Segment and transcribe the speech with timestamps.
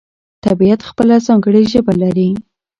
[0.45, 2.29] طبیعت خپله ځانګړې ژبه لري.